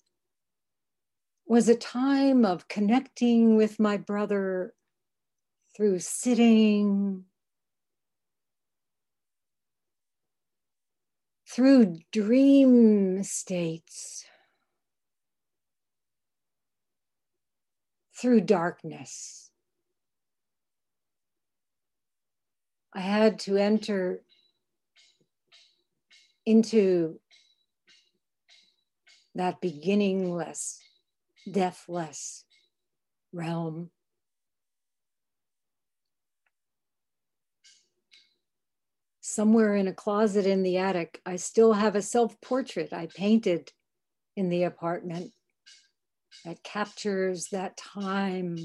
was 1.46 1.70
a 1.70 1.76
time 1.76 2.46
of 2.46 2.68
connecting 2.68 3.56
with 3.56 3.80
my 3.80 3.98
brother 3.98 4.74
through 5.76 6.00
sitting, 6.00 7.26
through 11.54 12.00
dream 12.12 13.22
states, 13.22 14.26
through 18.20 18.42
darkness. 18.42 19.52
I 22.92 23.02
had 23.02 23.38
to 23.42 23.58
enter 23.58 24.24
into 26.44 27.20
that 29.36 29.62
beginningless, 29.62 30.80
deathless 31.52 32.46
realm 33.32 33.92
somewhere 39.34 39.76
in 39.76 39.88
a 39.88 39.94
closet 39.94 40.46
in 40.46 40.64
the 40.64 40.78
attic, 40.78 41.22
I 41.26 41.38
still 41.38 41.74
have 41.74 41.96
a 41.96 42.02
self 42.02 42.40
portrait 42.42 42.94
I 42.94 43.08
painted 43.08 43.72
in 44.36 44.50
the 44.50 44.64
apartment 44.64 45.32
that 46.46 46.64
captures 46.64 47.48
that 47.52 47.78
time 47.78 48.58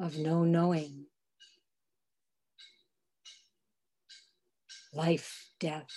of 0.00 0.16
no 0.16 0.44
knowing. 0.44 1.06
Life, 4.94 5.50
death. 5.60 5.88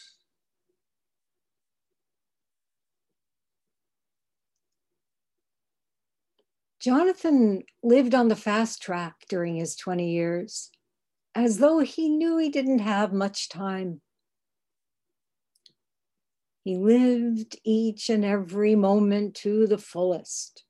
Jonathan 6.81 7.61
lived 7.83 8.15
on 8.15 8.27
the 8.27 8.35
fast 8.35 8.81
track 8.81 9.13
during 9.29 9.55
his 9.55 9.75
20 9.75 10.09
years, 10.09 10.71
as 11.33 11.57
though 11.57 11.79
he 11.79 12.09
knew 12.09 12.37
he 12.37 12.49
didn't 12.49 12.79
have 12.79 13.13
much 13.13 13.49
time. 13.49 14.01
He 16.63 16.75
lived 16.75 17.57
each 17.63 18.09
and 18.09 18.23
every 18.23 18.75
moment 18.75 19.35
to 19.37 19.65
the 19.65 19.77
fullest. 19.77 20.63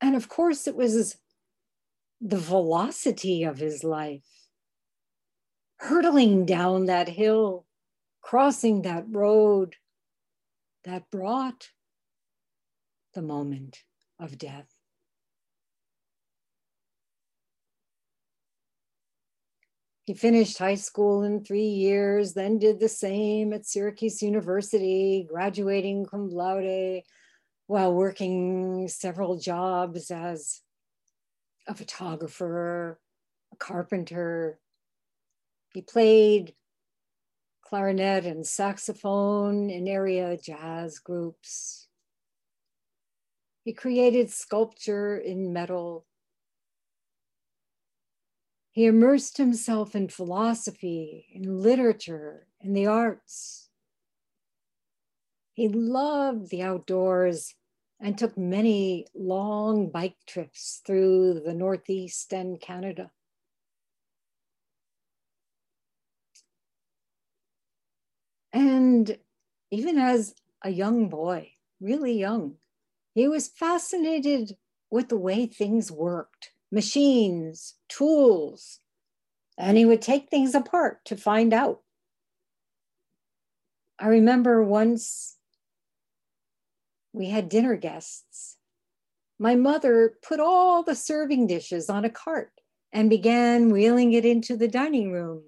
And 0.00 0.16
of 0.16 0.28
course, 0.28 0.66
it 0.66 0.76
was 0.76 1.16
the 2.20 2.38
velocity 2.38 3.44
of 3.44 3.58
his 3.58 3.84
life, 3.84 4.24
hurtling 5.76 6.46
down 6.46 6.86
that 6.86 7.08
hill, 7.08 7.66
crossing 8.22 8.82
that 8.82 9.04
road 9.08 9.76
that 10.84 11.10
brought 11.10 11.70
the 13.14 13.22
moment 13.22 13.78
of 14.18 14.38
death. 14.38 14.73
He 20.06 20.12
finished 20.12 20.58
high 20.58 20.74
school 20.74 21.22
in 21.22 21.42
three 21.42 21.62
years, 21.62 22.34
then 22.34 22.58
did 22.58 22.78
the 22.78 22.90
same 22.90 23.54
at 23.54 23.64
Syracuse 23.64 24.22
University, 24.22 25.26
graduating 25.30 26.04
cum 26.04 26.28
laude 26.28 27.02
while 27.66 27.94
working 27.94 28.86
several 28.88 29.38
jobs 29.38 30.10
as 30.10 30.60
a 31.66 31.74
photographer, 31.74 33.00
a 33.52 33.56
carpenter. 33.56 34.58
He 35.72 35.80
played 35.80 36.54
clarinet 37.62 38.26
and 38.26 38.46
saxophone 38.46 39.70
in 39.70 39.88
area 39.88 40.36
jazz 40.36 40.98
groups. 40.98 41.88
He 43.64 43.72
created 43.72 44.30
sculpture 44.30 45.16
in 45.16 45.54
metal. 45.54 46.04
He 48.74 48.86
immersed 48.86 49.36
himself 49.36 49.94
in 49.94 50.08
philosophy, 50.08 51.28
in 51.32 51.62
literature, 51.62 52.48
in 52.60 52.72
the 52.72 52.86
arts. 52.86 53.68
He 55.52 55.68
loved 55.68 56.50
the 56.50 56.62
outdoors 56.62 57.54
and 58.00 58.18
took 58.18 58.36
many 58.36 59.06
long 59.14 59.90
bike 59.90 60.16
trips 60.26 60.82
through 60.84 61.42
the 61.46 61.54
Northeast 61.54 62.34
and 62.34 62.60
Canada. 62.60 63.12
And 68.52 69.18
even 69.70 69.98
as 69.98 70.34
a 70.62 70.70
young 70.70 71.08
boy, 71.08 71.52
really 71.80 72.18
young, 72.18 72.56
he 73.14 73.28
was 73.28 73.46
fascinated 73.46 74.56
with 74.90 75.10
the 75.10 75.16
way 75.16 75.46
things 75.46 75.92
worked 75.92 76.50
machines, 76.74 77.76
tools, 77.88 78.80
and 79.56 79.78
he 79.78 79.84
would 79.84 80.02
take 80.02 80.28
things 80.28 80.54
apart 80.54 81.04
to 81.04 81.16
find 81.16 81.54
out. 81.54 81.80
I 83.98 84.08
remember 84.08 84.62
once 84.62 85.36
we 87.12 87.30
had 87.30 87.48
dinner 87.48 87.76
guests. 87.76 88.56
My 89.38 89.54
mother 89.54 90.14
put 90.20 90.40
all 90.40 90.82
the 90.82 90.96
serving 90.96 91.46
dishes 91.46 91.88
on 91.88 92.04
a 92.04 92.10
cart 92.10 92.50
and 92.92 93.08
began 93.08 93.70
wheeling 93.70 94.12
it 94.12 94.24
into 94.24 94.56
the 94.56 94.68
dining 94.68 95.12
room 95.12 95.44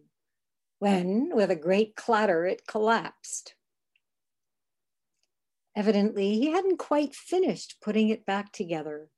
when, 0.78 1.34
with 1.34 1.50
a 1.50 1.56
great 1.56 1.96
clatter, 1.96 2.46
it 2.46 2.66
collapsed. 2.68 3.54
Evidently, 5.74 6.34
he 6.34 6.52
hadn't 6.52 6.78
quite 6.78 7.14
finished 7.14 7.76
putting 7.82 8.10
it 8.10 8.24
back 8.24 8.52
together. 8.52 9.08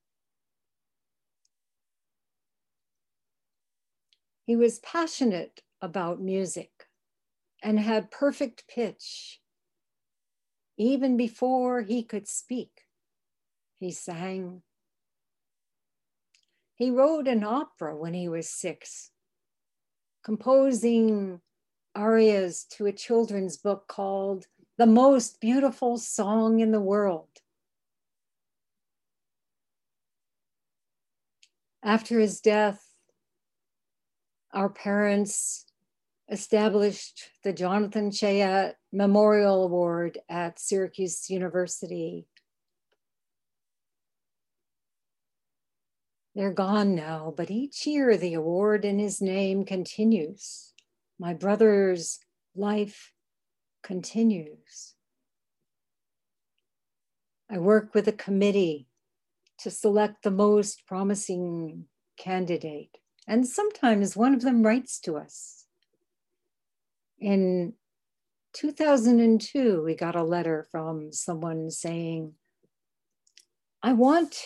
He 4.49 4.57
was 4.57 4.79
passionate 4.79 5.61
about 5.83 6.23
music 6.23 6.87
and 7.63 7.79
had 7.79 8.11
perfect 8.11 8.65
pitch. 8.67 9.43
Even 10.79 11.19
before 11.19 11.83
he 11.83 12.03
could 12.03 12.27
speak, 12.27 12.87
he 13.79 13.91
sang. 13.91 14.63
He 16.77 16.91
wrote 16.91 17.29
an 17.29 17.45
opera 17.45 17.95
when 17.95 18.15
he 18.15 18.27
was 18.27 18.49
six, 18.49 19.11
composing 20.25 21.43
arias 21.95 22.65
to 22.71 22.87
a 22.87 22.93
children's 22.93 23.59
book 23.59 23.87
called 23.87 24.47
the 24.79 24.87
most 24.87 25.43
beautiful 25.43 25.99
song 25.99 26.61
in 26.61 26.71
the 26.71 26.81
world. 26.81 27.29
After 31.83 32.19
his 32.19 32.41
death, 32.41 32.88
our 34.59 34.69
parents 34.69 35.67
established 36.29 37.31
the 37.45 37.53
Jonathan 37.53 38.11
Chayat 38.11 38.73
Memorial 38.93 39.63
Award 39.63 40.19
at 40.29 40.59
Syracuse 40.59 41.31
University. 41.31 42.27
They're 46.35 46.53
gone 46.53 46.97
now, 46.97 47.33
but 47.37 47.53
each 47.53 47.87
year 47.87 48.17
the 48.17 48.35
award 48.35 48.85
in 48.85 48.99
his 48.99 49.21
name 49.23 49.65
continues. 49.65 50.73
My 51.21 51.35
brother's 51.35 52.19
life 52.57 53.13
continues. 53.85 54.95
I 57.49 57.59
work 57.59 57.95
with 57.95 58.09
a 58.09 58.13
committee 58.13 58.89
to 59.61 59.71
select 59.71 60.25
the 60.25 60.33
most 60.33 60.85
promising 60.85 61.85
candidate, 62.19 62.99
and 63.29 63.47
sometimes 63.47 64.17
one 64.17 64.35
of 64.35 64.41
them 64.41 64.63
writes 64.63 64.99
to 65.01 65.17
us. 65.17 65.67
In 67.21 67.75
2002, 68.55 69.83
we 69.85 69.95
got 69.95 70.17
a 70.17 70.23
letter 70.23 70.67
from 70.73 71.13
someone 71.13 71.71
saying, 71.71 72.33
I 73.83 73.93
want 73.93 74.41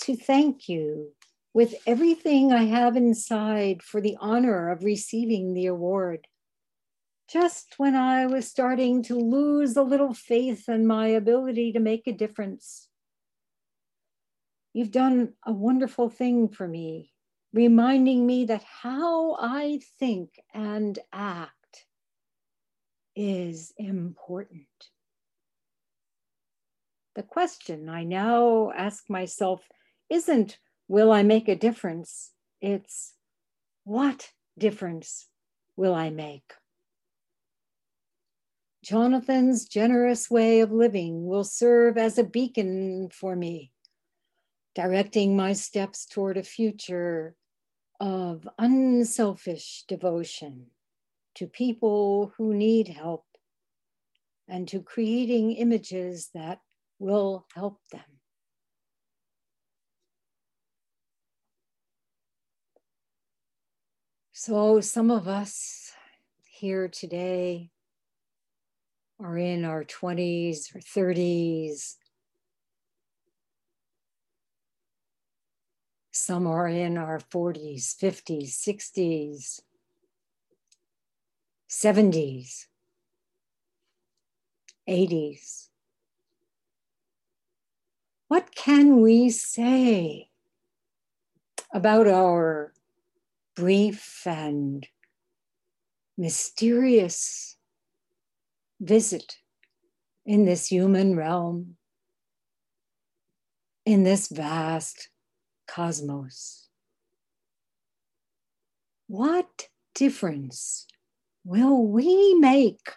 to 0.00 0.16
thank 0.16 0.68
you 0.68 1.12
with 1.54 1.76
everything 1.86 2.52
I 2.52 2.64
have 2.64 2.96
inside 2.96 3.82
for 3.82 4.00
the 4.00 4.16
honor 4.20 4.70
of 4.70 4.84
receiving 4.84 5.54
the 5.54 5.66
award 5.66 6.26
just 7.30 7.74
when 7.76 7.94
I 7.96 8.26
was 8.26 8.48
starting 8.48 9.02
to 9.04 9.18
lose 9.18 9.76
a 9.76 9.82
little 9.82 10.14
faith 10.14 10.68
in 10.68 10.86
my 10.86 11.06
ability 11.08 11.72
to 11.72 11.80
make 11.80 12.06
a 12.06 12.12
difference. 12.12 12.88
You've 14.72 14.92
done 14.92 15.32
a 15.44 15.52
wonderful 15.52 16.08
thing 16.08 16.48
for 16.48 16.68
me, 16.68 17.12
reminding 17.56 18.26
me 18.26 18.44
that 18.44 18.62
how 18.82 19.34
I 19.40 19.80
think 19.98 20.38
and 20.52 20.98
act 21.10 21.86
is 23.16 23.72
important. 23.78 24.66
The 27.14 27.22
question 27.22 27.88
I 27.88 28.04
now 28.04 28.72
ask 28.76 29.08
myself 29.08 29.66
isn't, 30.10 30.58
will 30.86 31.10
I 31.10 31.22
make 31.22 31.48
a 31.48 31.56
difference? 31.56 32.32
It's, 32.60 33.14
what 33.84 34.32
difference 34.58 35.26
will 35.76 35.94
I 35.94 36.10
make? 36.10 36.52
Jonathan's 38.84 39.64
generous 39.64 40.30
way 40.30 40.60
of 40.60 40.72
living 40.72 41.26
will 41.26 41.42
serve 41.42 41.96
as 41.96 42.18
a 42.18 42.22
beacon 42.22 43.08
for 43.10 43.34
me, 43.34 43.72
directing 44.74 45.34
my 45.34 45.54
steps 45.54 46.04
toward 46.04 46.36
a 46.36 46.42
future 46.42 47.34
of 48.00 48.48
unselfish 48.58 49.84
devotion 49.88 50.66
to 51.34 51.46
people 51.46 52.32
who 52.36 52.54
need 52.54 52.88
help 52.88 53.24
and 54.48 54.68
to 54.68 54.80
creating 54.80 55.52
images 55.52 56.30
that 56.34 56.60
will 56.98 57.46
help 57.54 57.80
them. 57.92 58.20
So, 64.32 64.80
some 64.80 65.10
of 65.10 65.26
us 65.26 65.92
here 66.44 66.88
today 66.88 67.70
are 69.18 69.38
in 69.38 69.64
our 69.64 69.82
20s 69.84 70.74
or 70.74 70.80
30s. 70.80 71.96
Some 76.16 76.46
are 76.46 76.66
in 76.66 76.96
our 76.96 77.18
40s, 77.18 77.94
50s, 77.94 78.48
60s, 78.48 79.60
70s, 81.68 82.66
80s. 84.88 85.68
What 88.28 88.54
can 88.54 89.02
we 89.02 89.28
say 89.28 90.30
about 91.72 92.08
our 92.08 92.72
brief 93.54 94.22
and 94.26 94.88
mysterious 96.16 97.56
visit 98.80 99.36
in 100.24 100.46
this 100.46 100.68
human 100.68 101.14
realm. 101.14 101.76
in 103.84 104.02
this 104.02 104.26
vast 104.26 105.10
cosmos. 105.66 106.68
What 109.08 109.68
difference 109.94 110.86
will 111.44 111.86
we 111.86 112.34
make 112.34 112.92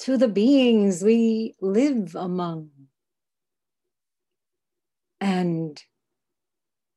to 0.00 0.16
the 0.16 0.28
beings 0.28 1.02
we 1.02 1.54
live 1.60 2.14
among 2.14 2.70
and 5.20 5.82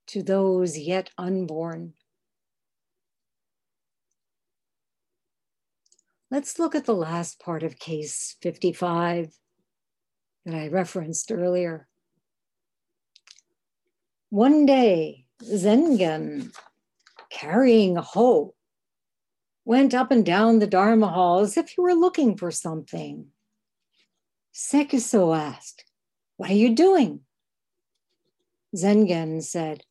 to 0.08 0.22
those 0.22 0.78
yet 0.78 1.10
unborn? 1.18 1.94
Let's 6.30 6.60
look 6.60 6.76
at 6.76 6.86
the 6.86 6.94
last 6.94 7.42
part 7.42 7.62
of 7.62 7.78
case 7.78 8.38
55 8.42 9.38
that 10.46 10.56
I 10.56 10.68
referenced 10.70 11.30
earlier. 11.32 11.88
One 14.32 14.66
day, 14.66 15.26
Zengen, 15.44 16.56
carrying 17.30 17.98
a 17.98 18.02
hoe, 18.02 18.56
went 19.66 19.94
up 19.94 20.10
and 20.10 20.26
down 20.26 20.60
the 20.60 20.68
Dharma 20.68 21.10
hall 21.10 21.40
as 21.40 21.58
if 21.58 21.72
he 21.72 21.82
were 21.82 21.94
looking 21.94 22.38
for 22.38 22.50
something. 22.50 23.28
Sekiso 24.54 25.38
asked, 25.38 25.84
What 26.38 26.50
are 26.50 26.54
you 26.54 26.74
doing? 26.74 27.26
Zengen 28.74 29.44
said, 29.44 29.84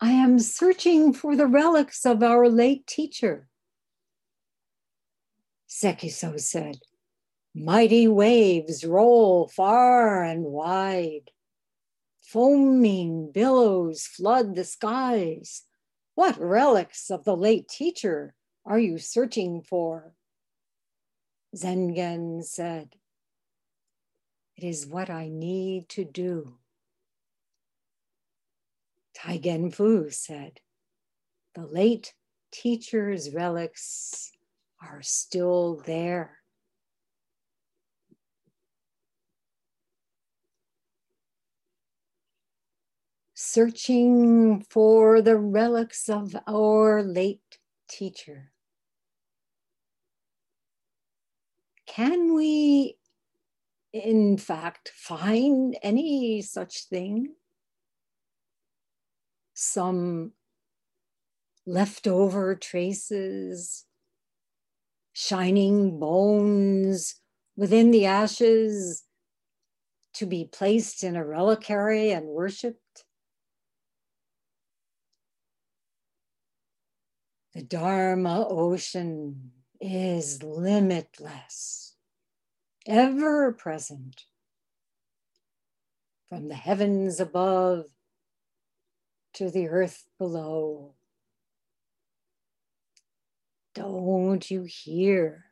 I 0.00 0.12
am 0.12 0.38
searching 0.38 1.12
for 1.12 1.34
the 1.34 1.48
relics 1.48 2.06
of 2.06 2.22
our 2.22 2.48
late 2.48 2.86
teacher. 2.86 3.48
Sekiso 5.68 6.38
said, 6.38 6.76
Mighty 7.52 8.06
waves 8.06 8.84
roll 8.84 9.48
far 9.48 10.22
and 10.22 10.44
wide. 10.44 11.32
Foaming 12.24 13.30
billows 13.30 14.06
flood 14.06 14.54
the 14.54 14.64
skies. 14.64 15.62
What 16.14 16.40
relics 16.40 17.10
of 17.10 17.24
the 17.24 17.36
late 17.36 17.68
teacher 17.68 18.34
are 18.64 18.78
you 18.78 18.98
searching 18.98 19.60
for? 19.62 20.14
Zengen 21.54 22.42
said, 22.42 22.96
It 24.56 24.64
is 24.64 24.86
what 24.86 25.10
I 25.10 25.28
need 25.28 25.88
to 25.90 26.04
do. 26.04 26.56
Taigen 29.16 29.72
Fu 29.72 30.10
said, 30.10 30.60
The 31.54 31.66
late 31.66 32.14
teacher's 32.50 33.32
relics 33.32 34.32
are 34.82 35.02
still 35.02 35.82
there. 35.84 36.38
Searching 43.54 44.60
for 44.68 45.22
the 45.22 45.36
relics 45.36 46.08
of 46.08 46.34
our 46.48 47.04
late 47.04 47.58
teacher. 47.88 48.50
Can 51.86 52.34
we, 52.34 52.96
in 53.92 54.38
fact, 54.38 54.90
find 54.92 55.76
any 55.84 56.42
such 56.42 56.88
thing? 56.88 57.34
Some 59.52 60.32
leftover 61.64 62.56
traces, 62.56 63.84
shining 65.12 66.00
bones 66.00 67.20
within 67.56 67.92
the 67.92 68.06
ashes 68.06 69.04
to 70.14 70.26
be 70.26 70.44
placed 70.44 71.04
in 71.04 71.14
a 71.14 71.24
reliquary 71.24 72.10
and 72.10 72.26
worshiped? 72.26 72.80
The 77.54 77.62
Dharma 77.62 78.48
ocean 78.48 79.52
is 79.80 80.42
limitless, 80.42 81.94
ever 82.84 83.52
present. 83.52 84.24
From 86.28 86.48
the 86.48 86.56
heavens 86.56 87.20
above 87.20 87.84
to 89.34 89.50
the 89.50 89.68
earth 89.68 90.04
below. 90.18 90.94
Don't 93.72 94.50
you 94.50 94.64
hear 94.64 95.44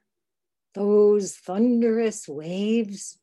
those 0.74 1.36
thunderous 1.36 2.26
waves? 2.26 3.18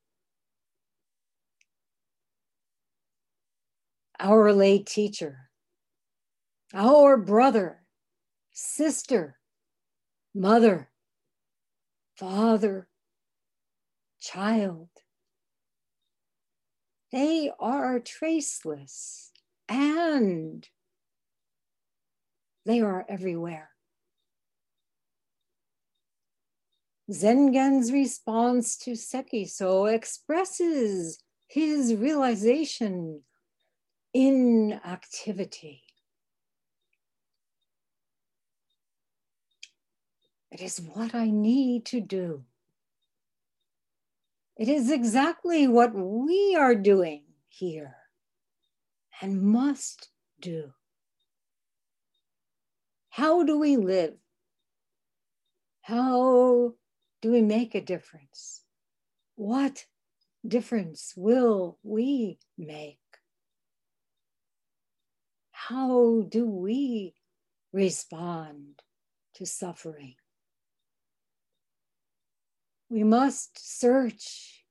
Our 4.21 4.53
late 4.53 4.85
teacher, 4.85 5.49
our 6.73 7.17
brother, 7.17 7.78
sister, 8.59 9.37
mother, 10.35 10.89
father, 12.17 12.89
child. 14.19 14.89
They 17.11 17.51
are 17.59 17.99
traceless 17.99 19.31
and 19.67 20.67
they 22.65 22.81
are 22.81 23.05
everywhere. 23.07 23.69
Zengen's 27.11 27.91
response 27.91 28.77
to 28.77 28.91
Sekiso 28.91 29.91
expresses 29.91 31.23
his 31.47 31.95
realization 31.95 33.23
in 34.13 34.79
activity. 34.85 35.81
It 40.59 40.65
is 40.65 40.81
what 40.81 41.15
I 41.15 41.29
need 41.29 41.85
to 41.85 42.01
do. 42.01 42.43
It 44.57 44.67
is 44.67 44.91
exactly 44.91 45.69
what 45.69 45.95
we 45.95 46.53
are 46.59 46.75
doing 46.75 47.23
here 47.47 47.95
and 49.21 49.41
must 49.41 50.09
do. 50.41 50.73
How 53.09 53.43
do 53.43 53.57
we 53.57 53.77
live? 53.77 54.15
How 55.83 56.73
do 57.21 57.31
we 57.31 57.41
make 57.41 57.73
a 57.73 57.79
difference? 57.79 58.63
What 59.35 59.85
difference 60.45 61.13
will 61.15 61.77
we 61.83 62.37
make? 62.57 62.99
How 65.51 66.23
do 66.27 66.45
we 66.45 67.13
respond 67.71 68.81
to 69.35 69.45
suffering? 69.45 70.15
We 72.89 73.03
must 73.03 73.79
search 73.79 74.65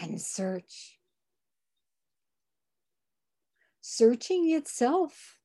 and 0.00 0.20
search. 0.20 0.98
Searching 3.80 4.50
itself 4.52 5.40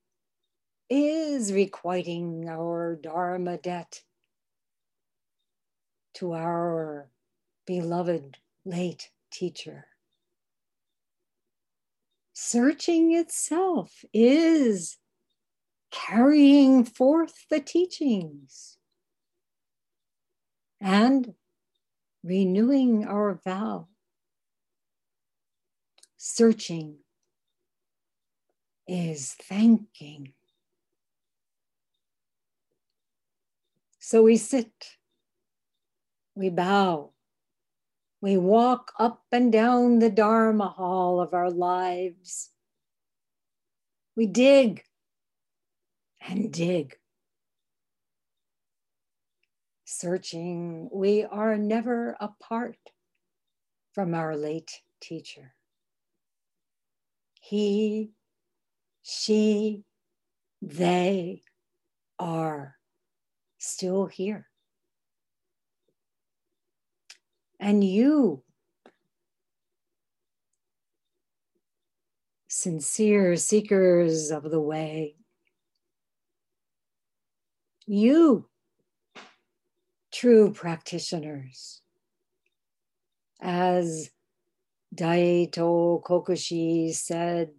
is 0.89 1.51
requiting 1.51 2.47
our 2.47 2.95
Dharma 2.95 3.57
debt 3.57 4.03
to 6.15 6.33
our 6.33 7.09
beloved 7.65 8.37
late 8.63 9.09
teacher. 9.31 9.87
Searching 12.33 13.15
itself 13.15 14.05
is 14.13 14.97
carrying 15.89 16.83
forth 16.83 17.47
the 17.49 17.59
teachings 17.59 18.77
and 20.79 21.33
renewing 22.25 23.05
our 23.05 23.39
vow, 23.45 23.87
searching 26.17 26.97
is 28.87 29.35
thanking. 29.43 30.33
So 33.99 34.23
we 34.23 34.37
sit, 34.37 34.97
we 36.33 36.49
bow, 36.49 37.11
we 38.21 38.37
walk 38.37 38.91
up 38.97 39.23
and 39.31 39.51
down 39.51 39.99
the 39.99 40.09
Dharma 40.09 40.67
hall 40.67 41.21
of 41.21 41.35
our 41.35 41.51
lives. 41.51 42.49
We 44.15 44.25
dig 44.25 44.83
and 46.27 46.51
dig 46.51 46.97
searching, 49.99 50.89
we 50.91 51.23
are 51.23 51.57
never 51.57 52.15
apart 52.19 52.77
from 53.93 54.13
our 54.13 54.35
late 54.35 54.81
teacher. 55.01 55.53
He, 57.41 58.11
she, 59.03 59.83
they 60.61 61.41
are 62.19 62.75
still 63.57 64.05
here. 64.07 64.47
And 67.59 67.83
you 67.83 68.43
sincere 72.47 73.35
seekers 73.35 74.31
of 74.31 74.43
the 74.49 74.59
way. 74.59 75.15
You, 77.85 78.47
true 80.15 80.53
practitioners, 80.53 81.81
as 83.41 84.09
Daito 84.95 86.01
Kokushi 86.01 86.93
said, 86.93 87.49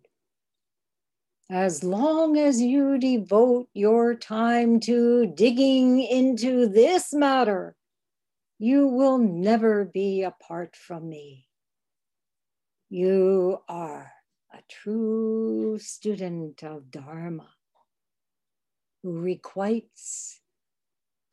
as 1.51 1.85
long 1.85 2.39
as 2.39 2.61
you 2.61 2.97
devote 2.97 3.69
your 3.75 4.15
time 4.15 4.81
to 4.81 5.27
digging 5.27 6.01
into 6.01 6.67
this 6.67 7.13
matter, 7.13 7.77
you 8.59 8.89
will 8.89 9.19
never 9.19 9.85
be 9.85 10.23
apart 10.23 10.77
from 10.77 11.11
me. 11.11 11.47
You 12.89 13.59
are 13.69 14.11
a 14.55 14.59
true 14.67 15.79
student 15.79 16.63
of 16.63 16.91
Dharma 16.91 17.51
who 19.03 19.21
requites 19.21 20.41